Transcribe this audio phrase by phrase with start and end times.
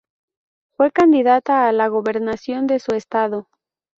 [0.75, 3.47] Fue candidata a la gobernación de su estado.